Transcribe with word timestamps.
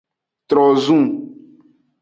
Trozun. 0.49 1.03